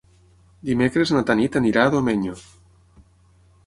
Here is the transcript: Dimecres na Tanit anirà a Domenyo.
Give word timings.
Dimecres 0.69 1.13
na 1.17 1.23
Tanit 1.29 1.59
anirà 1.63 1.87
a 1.87 1.95
Domenyo. 1.99 2.37